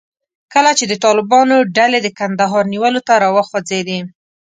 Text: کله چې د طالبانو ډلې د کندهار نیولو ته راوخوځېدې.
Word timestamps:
کله 0.53 0.71
چې 0.77 0.85
د 0.87 0.93
طالبانو 1.05 1.57
ډلې 1.77 1.99
د 2.03 2.07
کندهار 2.19 2.63
نیولو 2.73 3.01
ته 3.07 3.13
راوخوځېدې. 3.23 3.99